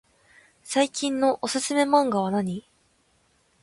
[0.63, 2.67] 最近のおすすめマンガはなに？